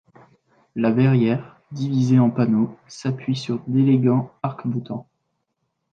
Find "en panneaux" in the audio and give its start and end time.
2.17-2.75